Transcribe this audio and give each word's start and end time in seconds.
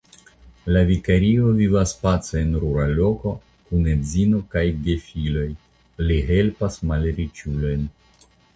La 0.75 0.81
vikario 0.91 1.51
vivas 1.59 1.93
pace 2.05 2.41
en 2.45 2.55
rura 2.63 2.87
loko 3.01 3.35
kun 3.67 3.85
edzino 3.93 4.41
kaj 4.55 4.65
gefiloj; 4.89 5.47
li 6.09 6.21
helpas 6.33 6.83
malriĉulojn. 6.95 7.89